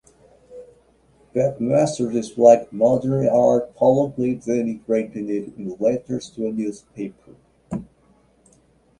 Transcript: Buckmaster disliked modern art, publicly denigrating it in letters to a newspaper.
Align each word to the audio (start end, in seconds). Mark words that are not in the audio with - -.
Buckmaster 1.31 2.11
disliked 2.11 2.73
modern 2.73 3.27
art, 3.29 3.75
publicly 3.75 4.35
denigrating 4.35 5.29
it 5.29 5.55
in 5.55 5.75
letters 5.79 6.27
to 6.31 6.47
a 6.47 6.51
newspaper. 6.51 7.35